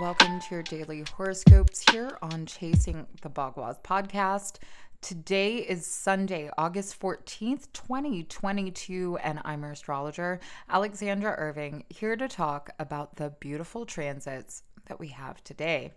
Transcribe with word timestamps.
Welcome 0.00 0.38
to 0.38 0.54
your 0.54 0.62
daily 0.62 1.02
horoscopes 1.16 1.82
here 1.90 2.16
on 2.22 2.46
Chasing 2.46 3.04
the 3.20 3.28
Bhagwad 3.28 3.82
podcast. 3.82 4.58
Today 5.02 5.56
is 5.56 5.84
Sunday, 5.84 6.50
August 6.56 7.00
14th, 7.00 7.66
2022, 7.72 9.18
and 9.24 9.40
I'm 9.44 9.62
your 9.62 9.72
astrologer, 9.72 10.38
Alexandra 10.68 11.34
Irving, 11.36 11.82
here 11.88 12.14
to 12.14 12.28
talk 12.28 12.70
about 12.78 13.16
the 13.16 13.30
beautiful 13.40 13.84
transits 13.84 14.62
that 14.86 15.00
we 15.00 15.08
have 15.08 15.42
today. 15.42 15.90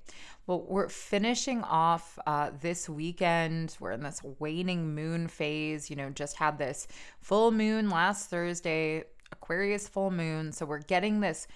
Well, 0.48 0.66
we're 0.68 0.90
finishing 0.90 1.62
off 1.62 2.18
uh, 2.26 2.50
this 2.60 2.90
weekend. 2.90 3.78
We're 3.80 3.92
in 3.92 4.02
this 4.02 4.24
waning 4.40 4.96
moon 4.96 5.28
phase. 5.28 5.92
You 5.92 5.96
know, 5.96 6.10
just 6.10 6.38
had 6.38 6.58
this 6.58 6.88
full 7.20 7.52
moon 7.52 7.92
last 7.92 8.32
Thursday, 8.32 9.04
Aquarius 9.32 9.88
full 9.88 10.10
moon. 10.10 10.52
So 10.52 10.66
we're 10.66 10.80
getting 10.80 11.20
this 11.20 11.48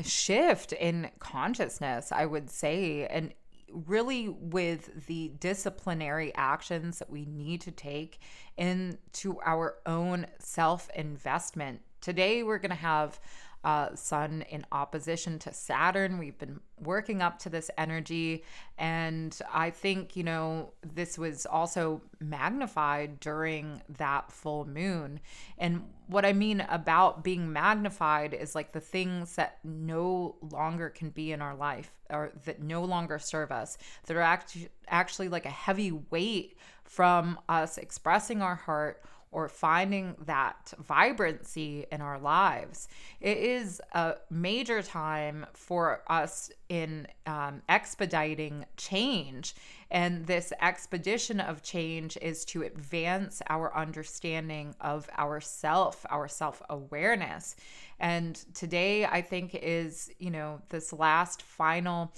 shift 0.00 0.72
in 0.72 1.10
consciousness, 1.18 2.12
I 2.12 2.26
would 2.26 2.50
say. 2.50 3.06
And 3.06 3.34
really 3.72 4.28
with 4.28 5.06
the 5.06 5.32
disciplinary 5.40 6.34
actions 6.34 6.98
that 6.98 7.10
we 7.10 7.24
need 7.24 7.60
to 7.62 7.70
take 7.70 8.20
into 8.56 9.38
our 9.44 9.76
own 9.86 10.26
self 10.38 10.90
investment. 10.94 11.80
Today, 12.00 12.42
we're 12.42 12.58
going 12.58 12.70
to 12.70 12.76
have 12.76 13.20
uh, 13.64 13.94
Sun 13.94 14.42
in 14.50 14.66
opposition 14.72 15.38
to 15.40 15.52
Saturn. 15.52 16.18
We've 16.18 16.38
been 16.38 16.60
working 16.80 17.22
up 17.22 17.38
to 17.40 17.48
this 17.48 17.70
energy. 17.78 18.42
And 18.76 19.36
I 19.52 19.70
think, 19.70 20.16
you 20.16 20.24
know, 20.24 20.72
this 20.82 21.16
was 21.16 21.46
also 21.46 22.02
magnified 22.20 23.20
during 23.20 23.82
that 23.98 24.32
full 24.32 24.64
moon. 24.64 25.20
And 25.58 25.84
what 26.08 26.24
I 26.24 26.32
mean 26.32 26.60
about 26.68 27.22
being 27.22 27.52
magnified 27.52 28.34
is 28.34 28.54
like 28.54 28.72
the 28.72 28.80
things 28.80 29.36
that 29.36 29.58
no 29.62 30.36
longer 30.50 30.90
can 30.90 31.10
be 31.10 31.32
in 31.32 31.40
our 31.40 31.54
life 31.54 31.92
or 32.10 32.32
that 32.44 32.60
no 32.60 32.84
longer 32.84 33.18
serve 33.18 33.52
us, 33.52 33.78
that 34.06 34.16
are 34.16 34.20
act- 34.20 34.56
actually 34.88 35.28
like 35.28 35.46
a 35.46 35.50
heavy 35.50 35.92
weight 35.92 36.56
from 36.84 37.38
us 37.48 37.78
expressing 37.78 38.42
our 38.42 38.56
heart 38.56 39.02
or 39.32 39.48
finding 39.48 40.14
that 40.26 40.72
vibrancy 40.78 41.86
in 41.90 42.02
our 42.02 42.18
lives. 42.18 42.86
It 43.20 43.38
is 43.38 43.80
a 43.92 44.16
major 44.30 44.82
time 44.82 45.46
for 45.54 46.02
us 46.06 46.50
in 46.68 47.08
um, 47.26 47.62
expediting 47.68 48.66
change. 48.76 49.54
And 49.90 50.26
this 50.26 50.52
expedition 50.60 51.40
of 51.40 51.62
change 51.62 52.18
is 52.20 52.44
to 52.46 52.62
advance 52.62 53.42
our 53.48 53.74
understanding 53.76 54.74
of 54.80 55.08
ourself, 55.18 56.04
our 56.10 56.28
self 56.28 56.62
awareness. 56.68 57.56
And 57.98 58.36
today, 58.54 59.06
I 59.06 59.22
think, 59.22 59.54
is, 59.54 60.10
you 60.18 60.30
know, 60.30 60.60
this 60.68 60.92
last 60.92 61.42
final 61.42 62.12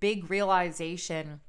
big 0.00 0.30
realization 0.30 1.40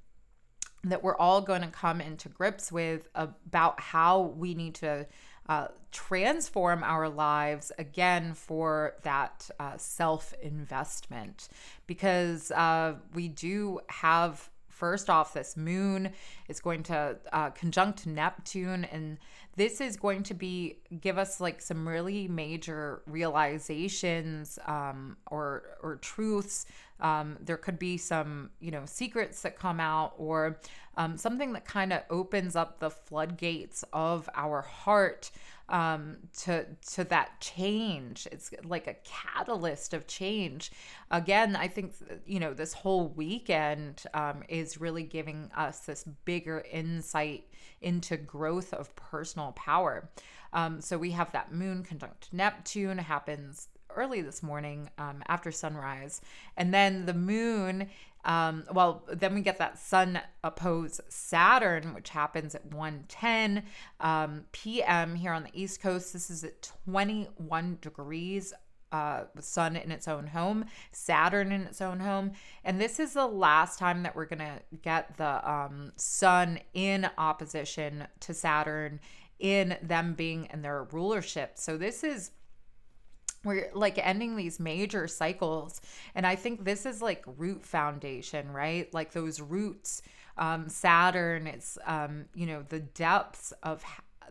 that 0.89 1.03
we're 1.03 1.17
all 1.17 1.41
going 1.41 1.61
to 1.61 1.67
come 1.67 2.01
into 2.01 2.29
grips 2.29 2.71
with 2.71 3.07
about 3.15 3.79
how 3.79 4.21
we 4.21 4.53
need 4.53 4.75
to 4.75 5.07
uh, 5.49 5.67
transform 5.91 6.83
our 6.83 7.07
lives 7.07 7.71
again 7.77 8.33
for 8.33 8.95
that 9.03 9.49
uh, 9.59 9.77
self 9.77 10.33
investment 10.41 11.47
because 11.87 12.51
uh, 12.51 12.95
we 13.13 13.27
do 13.27 13.79
have 13.87 14.49
first 14.77 15.09
off 15.09 15.33
this 15.33 15.57
moon 15.57 16.11
is 16.47 16.59
going 16.59 16.83
to 16.83 17.17
uh, 17.33 17.49
conjunct 17.51 18.05
neptune 18.05 18.85
and 18.85 19.17
this 19.57 19.81
is 19.81 19.97
going 19.97 20.21
to 20.21 20.35
be 20.35 20.77
give 21.01 21.17
us 21.17 21.41
like 21.41 21.61
some 21.61 21.87
really 21.87 22.27
major 22.27 23.01
realizations 23.07 24.59
um, 24.67 25.17
or 25.31 25.63
or 25.81 25.95
truths. 25.97 26.67
Um, 26.99 27.37
there 27.41 27.57
could 27.57 27.79
be 27.79 27.97
some 27.97 28.51
you 28.59 28.69
know 28.69 28.83
secrets 28.85 29.41
that 29.41 29.57
come 29.57 29.79
out 29.79 30.13
or 30.17 30.59
um, 30.95 31.17
something 31.17 31.53
that 31.53 31.65
kind 31.65 31.91
of 31.91 32.03
opens 32.11 32.55
up 32.55 32.79
the 32.79 32.91
floodgates 32.91 33.83
of 33.93 34.29
our 34.35 34.61
heart 34.61 35.31
um, 35.69 36.17
to 36.39 36.65
to 36.93 37.03
that 37.05 37.39
change. 37.39 38.27
It's 38.31 38.51
like 38.63 38.87
a 38.87 38.95
catalyst 39.03 39.93
of 39.93 40.07
change. 40.07 40.71
Again, 41.11 41.55
I 41.55 41.67
think 41.67 41.93
you 42.25 42.39
know 42.39 42.53
this 42.53 42.73
whole 42.73 43.09
weekend 43.09 44.03
um, 44.13 44.43
is 44.47 44.79
really 44.79 45.03
giving 45.03 45.51
us 45.55 45.79
this 45.79 46.03
bigger 46.25 46.63
insight 46.71 47.45
into 47.81 48.17
growth 48.17 48.73
of 48.73 48.95
personal 48.95 49.51
power. 49.53 50.09
Um, 50.53 50.79
so 50.81 50.97
we 50.97 51.11
have 51.11 51.31
that 51.33 51.51
moon 51.51 51.83
conjunct 51.83 52.29
Neptune 52.31 52.97
happens 52.97 53.67
early 53.97 54.21
this 54.21 54.41
morning 54.41 54.89
um, 54.97 55.23
after 55.27 55.51
sunrise. 55.51 56.21
And 56.55 56.73
then 56.73 57.05
the 57.05 57.13
moon, 57.13 57.89
um, 58.23 58.63
well, 58.71 59.03
then 59.11 59.33
we 59.33 59.41
get 59.41 59.57
that 59.57 59.77
sun 59.79 60.21
oppose 60.43 61.01
Saturn, 61.09 61.93
which 61.93 62.09
happens 62.09 62.55
at 62.55 62.69
1:10 62.69 63.63
um, 63.99 64.45
p.m. 64.51 65.15
here 65.15 65.33
on 65.33 65.43
the 65.43 65.51
East 65.53 65.81
Coast. 65.81 66.13
This 66.13 66.29
is 66.29 66.43
at 66.43 66.61
21 66.85 67.79
degrees 67.81 68.53
uh, 68.91 69.23
Sun 69.39 69.75
in 69.75 69.91
its 69.91 70.07
own 70.07 70.27
home, 70.27 70.65
Saturn 70.91 71.51
in 71.51 71.61
its 71.61 71.81
own 71.81 71.99
home. 71.99 72.31
And 72.63 72.79
this 72.79 72.99
is 72.99 73.13
the 73.13 73.27
last 73.27 73.79
time 73.79 74.03
that 74.03 74.15
we're 74.15 74.25
going 74.25 74.39
to 74.39 74.61
get 74.81 75.17
the 75.17 75.49
um, 75.49 75.91
Sun 75.95 76.59
in 76.73 77.09
opposition 77.17 78.07
to 78.21 78.33
Saturn 78.33 78.99
in 79.39 79.77
them 79.81 80.13
being 80.13 80.47
in 80.51 80.61
their 80.61 80.83
rulership. 80.83 81.51
So 81.55 81.77
this 81.77 82.03
is 82.03 82.31
we're 83.47 83.69
like 83.73 83.97
ending 84.05 84.35
these 84.35 84.59
major 84.59 85.07
cycles 85.07 85.81
and 86.15 86.27
i 86.27 86.35
think 86.35 86.63
this 86.63 86.85
is 86.85 87.01
like 87.01 87.23
root 87.37 87.65
foundation 87.65 88.51
right 88.51 88.93
like 88.93 89.11
those 89.11 89.41
roots 89.41 90.01
um 90.37 90.69
saturn 90.69 91.47
it's 91.47 91.77
um 91.85 92.25
you 92.35 92.45
know 92.45 92.63
the 92.69 92.79
depths 92.79 93.53
of 93.63 93.83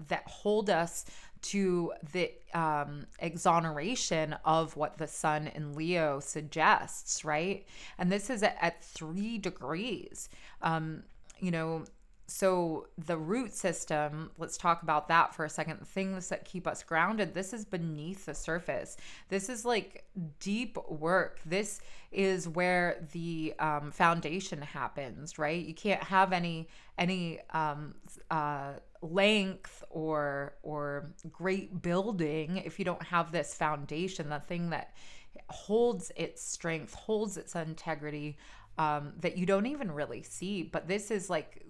that 0.09 0.27
hold 0.27 0.69
us 0.71 1.04
to 1.43 1.93
the 2.12 2.31
um, 2.54 3.06
exoneration 3.21 4.34
of 4.44 4.77
what 4.77 4.99
the 4.99 5.06
sun 5.06 5.48
in 5.54 5.75
Leo 5.75 6.19
suggests, 6.19 7.25
right? 7.25 7.65
And 7.98 8.10
this 8.10 8.31
is 8.31 8.43
at, 8.43 8.56
at 8.60 8.83
three 8.83 9.38
degrees. 9.38 10.28
Um, 10.62 11.04
you 11.38 11.50
know, 11.50 11.84
so 12.26 12.88
the 12.98 13.16
root 13.16 13.54
system 13.54 14.31
let's 14.37 14.56
talk 14.56 14.82
about 14.82 15.09
that 15.09 15.34
for 15.34 15.44
a 15.44 15.50
second. 15.50 15.81
The 15.81 15.87
things 15.87 16.28
that 16.28 16.44
keep 16.44 16.66
us 16.66 16.82
grounded 16.82 17.34
this 17.34 17.53
is 17.53 17.64
beneath 17.64 18.26
the 18.26 18.34
surface. 18.34 18.97
This 19.28 19.48
is 19.48 19.64
like 19.64 20.04
deep 20.41 20.76
work. 20.88 21.41
This 21.47 21.81
is 22.10 22.48
where 22.48 23.06
the 23.12 23.54
um, 23.59 23.92
foundation 23.92 24.60
happens 24.60 25.38
right? 25.38 25.65
You 25.65 25.75
can't 25.75 26.03
have 26.03 26.32
any 26.32 26.69
any 26.98 27.41
um, 27.50 27.94
uh, 28.31 28.72
length 29.03 29.84
or 29.91 30.54
or 30.62 31.12
great 31.31 31.82
building 31.82 32.56
if 32.65 32.78
you 32.78 32.84
don't 32.84 33.03
have 33.03 33.31
this 33.31 33.54
foundation 33.54 34.31
the 34.31 34.41
thing 34.41 34.70
that 34.70 34.94
holds 35.48 36.10
its 36.16 36.42
strength 36.42 36.94
holds 36.94 37.36
its 37.36 37.54
integrity 37.54 38.36
um, 38.78 39.12
that 39.20 39.38
you 39.38 39.47
don't 39.47 39.66
even 39.66 39.91
really 39.91 40.22
see. 40.22 40.62
But 40.62 40.88
this 40.88 41.10
is 41.10 41.31
like 41.31 41.65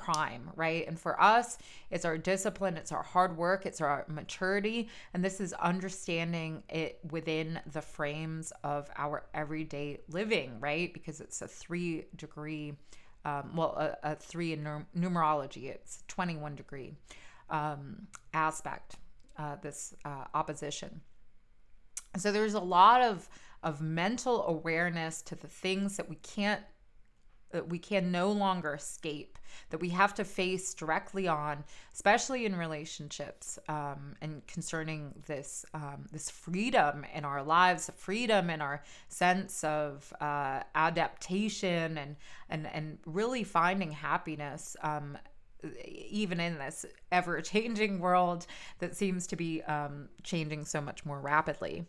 prime, 0.00 0.50
right? 0.56 0.86
And 0.86 0.98
for 0.98 1.20
us, 1.20 1.58
it's 1.90 2.04
our 2.04 2.18
discipline, 2.18 2.76
it's 2.76 2.92
our 2.92 3.02
hard 3.02 3.36
work, 3.36 3.66
it's 3.66 3.80
our 3.80 4.04
maturity. 4.08 4.88
And 5.14 5.24
this 5.24 5.40
is 5.40 5.52
understanding 5.54 6.62
it 6.68 6.98
within 7.10 7.60
the 7.72 7.82
frames 7.82 8.52
of 8.64 8.88
our 8.96 9.24
everyday 9.34 10.00
living, 10.08 10.58
right? 10.60 10.92
Because 10.92 11.20
it's 11.20 11.42
a 11.42 11.48
three 11.48 12.06
degree, 12.16 12.74
um, 13.24 13.54
well, 13.54 13.74
a, 13.76 14.12
a, 14.12 14.16
three 14.16 14.52
in 14.52 14.86
numerology, 14.96 15.70
it's 15.70 16.02
21 16.08 16.54
degree 16.56 16.94
um, 17.50 18.06
aspect, 18.34 18.96
uh, 19.36 19.56
this 19.62 19.94
uh, 20.04 20.24
opposition. 20.34 21.00
So 22.16 22.32
there's 22.32 22.54
a 22.54 22.60
lot 22.60 23.02
of 23.02 23.28
of 23.62 23.80
mental 23.80 24.46
awareness 24.46 25.22
to 25.22 25.34
the 25.34 25.46
things 25.46 25.96
that 25.96 26.08
we 26.08 26.16
can't 26.16 26.62
that 27.50 27.68
we 27.68 27.78
can 27.78 28.10
no 28.10 28.30
longer 28.30 28.74
escape, 28.74 29.38
that 29.70 29.80
we 29.80 29.88
have 29.90 30.14
to 30.14 30.24
face 30.24 30.74
directly 30.74 31.28
on, 31.28 31.64
especially 31.92 32.46
in 32.46 32.54
relationships 32.56 33.58
um, 33.68 34.16
and 34.20 34.46
concerning 34.46 35.14
this 35.26 35.64
um, 35.74 36.06
this 36.12 36.30
freedom 36.30 37.04
in 37.14 37.24
our 37.24 37.42
lives, 37.42 37.90
freedom 37.96 38.50
in 38.50 38.60
our 38.60 38.82
sense 39.08 39.64
of 39.64 40.12
uh, 40.20 40.60
adaptation 40.74 41.98
and 41.98 42.16
and 42.48 42.66
and 42.66 42.98
really 43.06 43.44
finding 43.44 43.90
happiness. 43.90 44.76
Um, 44.82 45.18
even 45.84 46.40
in 46.40 46.58
this 46.58 46.86
ever 47.12 47.40
changing 47.40 48.00
world 48.00 48.46
that 48.78 48.96
seems 48.96 49.26
to 49.28 49.36
be 49.36 49.62
um, 49.62 50.08
changing 50.22 50.64
so 50.64 50.80
much 50.80 51.04
more 51.04 51.20
rapidly. 51.20 51.86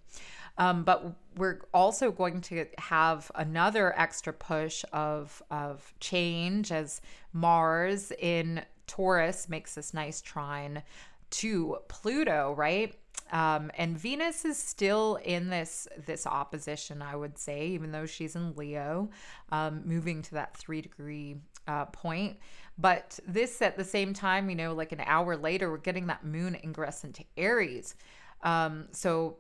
Um, 0.58 0.84
but 0.84 1.16
we're 1.38 1.62
also 1.74 2.12
going 2.12 2.42
to 2.42 2.66
have 2.78 3.32
another 3.36 3.98
extra 3.98 4.34
push 4.34 4.84
of 4.92 5.42
of 5.50 5.94
change 6.00 6.72
as 6.72 7.02
Mars 7.34 8.12
in 8.20 8.64
Taurus 8.88 9.48
makes 9.48 9.76
this 9.76 9.94
nice 9.94 10.22
trine 10.22 10.84
to 11.32 11.78
Pluto, 11.88 12.54
right? 12.58 12.94
Um, 13.32 13.72
and 13.78 13.98
Venus 13.98 14.44
is 14.44 14.58
still 14.58 15.18
in 15.24 15.50
this 15.50 15.88
this 16.06 16.28
opposition, 16.28 17.02
I 17.02 17.16
would 17.16 17.38
say, 17.38 17.68
even 17.68 17.92
though 17.92 18.06
she's 18.06 18.36
in 18.36 18.56
Leo, 18.56 19.10
um, 19.50 19.84
moving 19.86 20.22
to 20.24 20.34
that 20.36 20.56
three 20.58 20.82
degree 20.82 21.38
uh, 21.68 21.86
point. 21.86 22.38
But 22.78 23.20
this 23.28 23.62
at 23.62 23.78
the 23.78 23.84
same 23.84 24.14
time, 24.14 24.50
you 24.50 24.56
know, 24.56 24.74
like 24.74 24.92
an 24.92 25.02
hour 25.06 25.38
later, 25.38 25.72
we're 25.72 25.78
getting 25.78 26.08
that 26.08 26.26
moon 26.26 26.58
ingress 26.64 27.04
into 27.04 27.24
Aries. 27.38 27.96
Um, 28.44 28.88
so 28.92 29.38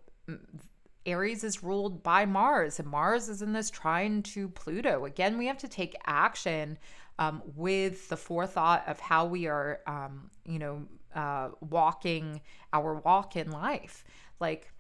Aries 1.05 1.43
is 1.43 1.63
ruled 1.63 2.03
by 2.03 2.25
Mars, 2.25 2.79
and 2.79 2.88
Mars 2.88 3.27
is 3.27 3.41
in 3.41 3.53
this 3.53 3.69
trine 3.69 4.21
to 4.23 4.47
Pluto. 4.49 5.05
Again, 5.05 5.38
we 5.38 5.47
have 5.47 5.57
to 5.59 5.67
take 5.67 5.95
action 6.05 6.77
um, 7.21 7.44
with 7.56 8.09
the 8.09 8.18
forethought 8.18 8.83
of 8.88 9.00
how 9.00 9.25
we 9.27 9.45
are, 9.45 9.81
um, 9.85 10.31
you 10.44 10.57
know, 10.57 10.81
uh, 11.13 11.50
walking 11.69 12.41
our 12.73 12.95
walk 12.95 13.35
in 13.35 13.51
life. 13.51 14.03
Like, 14.39 14.71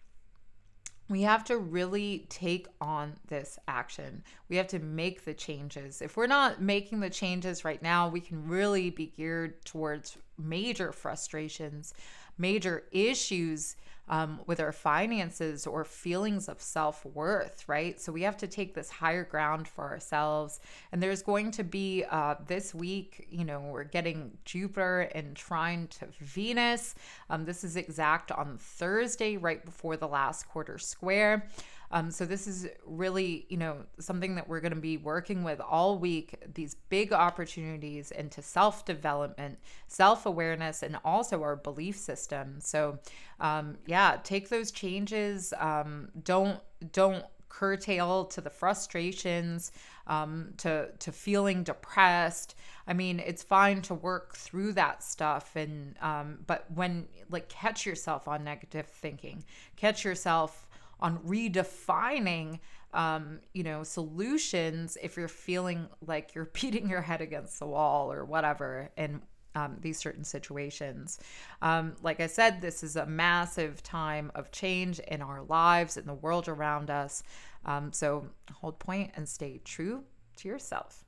we 1.07 1.21
have 1.21 1.43
to 1.43 1.57
really 1.59 2.25
take 2.29 2.67
on 2.79 3.13
this 3.27 3.59
action. 3.67 4.23
We 4.49 4.55
have 4.55 4.67
to 4.67 4.79
make 4.79 5.23
the 5.23 5.35
changes. 5.35 6.01
If 6.01 6.17
we're 6.17 6.25
not 6.25 6.59
making 6.59 7.01
the 7.01 7.11
changes 7.11 7.63
right 7.63 7.81
now, 7.83 8.09
we 8.09 8.21
can 8.21 8.47
really 8.47 8.89
be 8.89 9.13
geared 9.15 9.63
towards 9.63 10.17
major 10.39 10.91
frustrations, 10.91 11.93
major 12.39 12.85
issues 12.91 13.75
um, 14.11 14.41
with 14.45 14.59
our 14.59 14.73
finances 14.73 15.65
or 15.65 15.85
feelings 15.85 16.49
of 16.49 16.61
self 16.61 17.05
worth, 17.05 17.67
right? 17.67 17.99
So 17.99 18.11
we 18.11 18.23
have 18.23 18.35
to 18.37 18.47
take 18.47 18.75
this 18.75 18.89
higher 18.89 19.23
ground 19.23 19.69
for 19.69 19.85
ourselves. 19.85 20.59
And 20.91 21.01
there's 21.01 21.21
going 21.23 21.51
to 21.51 21.63
be 21.63 22.03
uh, 22.11 22.35
this 22.45 22.75
week, 22.75 23.27
you 23.31 23.45
know, 23.45 23.61
we're 23.61 23.85
getting 23.85 24.37
Jupiter 24.43 25.09
and 25.15 25.33
trine 25.35 25.87
to 25.99 26.07
Venus. 26.19 26.93
Um, 27.29 27.45
this 27.45 27.63
is 27.63 27.77
exact 27.77 28.33
on 28.33 28.57
Thursday, 28.57 29.37
right 29.37 29.63
before 29.63 29.95
the 29.95 30.09
last 30.09 30.47
quarter 30.49 30.77
square. 30.77 31.47
Um, 31.91 32.09
so 32.09 32.25
this 32.25 32.47
is 32.47 32.67
really, 32.85 33.45
you 33.49 33.57
know, 33.57 33.77
something 33.99 34.35
that 34.35 34.47
we're 34.47 34.61
going 34.61 34.73
to 34.73 34.79
be 34.79 34.97
working 34.97 35.43
with 35.43 35.59
all 35.59 35.99
week. 35.99 36.35
These 36.53 36.75
big 36.89 37.11
opportunities 37.11 38.11
into 38.11 38.41
self 38.41 38.85
development, 38.85 39.59
self 39.87 40.25
awareness, 40.25 40.83
and 40.83 40.97
also 41.03 41.43
our 41.43 41.55
belief 41.55 41.97
system. 41.97 42.59
So, 42.59 42.99
um, 43.39 43.77
yeah, 43.85 44.17
take 44.23 44.49
those 44.49 44.71
changes. 44.71 45.53
Um, 45.59 46.09
don't 46.23 46.59
don't 46.93 47.25
curtail 47.49 48.23
to 48.25 48.39
the 48.39 48.49
frustrations, 48.49 49.73
um, 50.07 50.53
to 50.57 50.89
to 50.99 51.11
feeling 51.11 51.63
depressed. 51.63 52.55
I 52.87 52.93
mean, 52.93 53.19
it's 53.19 53.43
fine 53.43 53.81
to 53.83 53.93
work 53.93 54.35
through 54.35 54.73
that 54.73 55.03
stuff, 55.03 55.55
and 55.57 55.95
um, 56.01 56.39
but 56.47 56.65
when 56.73 57.07
like 57.29 57.49
catch 57.49 57.85
yourself 57.85 58.27
on 58.29 58.45
negative 58.45 58.87
thinking, 58.87 59.43
catch 59.75 60.05
yourself 60.05 60.67
on 61.01 61.17
redefining 61.19 62.59
um, 62.93 63.39
you 63.53 63.63
know, 63.63 63.83
solutions 63.83 64.97
if 65.01 65.15
you're 65.15 65.27
feeling 65.27 65.87
like 66.05 66.35
you're 66.35 66.45
beating 66.53 66.89
your 66.89 67.01
head 67.01 67.21
against 67.21 67.59
the 67.59 67.65
wall 67.65 68.11
or 68.11 68.25
whatever 68.25 68.89
in 68.97 69.21
um, 69.55 69.77
these 69.81 69.97
certain 69.97 70.23
situations. 70.23 71.19
Um, 71.61 71.95
like 72.01 72.19
I 72.21 72.27
said, 72.27 72.61
this 72.61 72.83
is 72.83 72.95
a 72.95 73.05
massive 73.05 73.83
time 73.83 74.31
of 74.33 74.51
change 74.51 74.99
in 74.99 75.21
our 75.21 75.43
lives, 75.43 75.97
in 75.97 76.05
the 76.05 76.13
world 76.13 76.47
around 76.47 76.89
us. 76.89 77.23
Um, 77.65 77.91
so 77.91 78.27
hold 78.53 78.79
point 78.79 79.11
and 79.15 79.27
stay 79.27 79.59
true 79.63 80.03
to 80.37 80.47
yourself. 80.47 81.03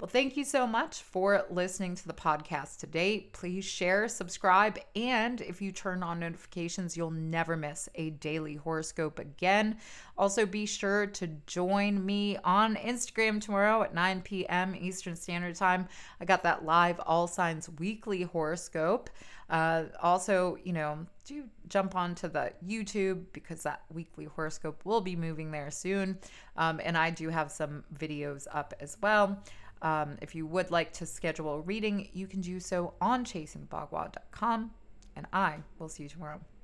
Well, 0.00 0.08
thank 0.08 0.36
you 0.36 0.44
so 0.44 0.66
much 0.66 1.02
for 1.02 1.46
listening 1.48 1.94
to 1.94 2.06
the 2.06 2.12
podcast 2.12 2.78
today. 2.78 3.28
Please 3.32 3.64
share, 3.64 4.08
subscribe, 4.08 4.78
and 4.94 5.40
if 5.40 5.62
you 5.62 5.72
turn 5.72 6.02
on 6.02 6.20
notifications, 6.20 6.96
you'll 6.96 7.10
never 7.10 7.56
miss 7.56 7.88
a 7.94 8.10
daily 8.10 8.56
horoscope 8.56 9.18
again. 9.18 9.78
Also, 10.18 10.44
be 10.44 10.66
sure 10.66 11.06
to 11.06 11.28
join 11.46 12.04
me 12.04 12.36
on 12.44 12.76
Instagram 12.76 13.40
tomorrow 13.40 13.82
at 13.82 13.94
9 13.94 14.20
p.m. 14.20 14.76
Eastern 14.78 15.16
Standard 15.16 15.54
Time. 15.54 15.88
I 16.20 16.26
got 16.26 16.42
that 16.42 16.64
live 16.64 17.00
All 17.00 17.26
Signs 17.26 17.70
weekly 17.78 18.22
horoscope. 18.22 19.08
Uh, 19.48 19.84
also, 20.02 20.58
you 20.64 20.72
know, 20.72 21.06
do 21.24 21.44
jump 21.68 21.94
onto 21.94 22.28
the 22.28 22.52
YouTube 22.66 23.24
because 23.32 23.62
that 23.62 23.82
weekly 23.92 24.24
horoscope 24.24 24.84
will 24.84 25.00
be 25.00 25.14
moving 25.14 25.50
there 25.50 25.70
soon. 25.70 26.18
Um, 26.56 26.80
and 26.82 26.96
I 26.96 27.10
do 27.10 27.28
have 27.28 27.50
some 27.52 27.84
videos 27.96 28.46
up 28.52 28.74
as 28.80 28.96
well. 29.00 29.40
Um, 29.82 30.16
if 30.22 30.34
you 30.34 30.46
would 30.46 30.70
like 30.70 30.92
to 30.94 31.06
schedule 31.06 31.54
a 31.54 31.60
reading, 31.60 32.08
you 32.12 32.26
can 32.26 32.40
do 32.40 32.60
so 32.60 32.94
on 33.00 33.24
chasingthebhagwad.com. 33.24 34.70
And 35.14 35.26
I 35.32 35.58
will 35.78 35.88
see 35.88 36.04
you 36.04 36.08
tomorrow. 36.08 36.40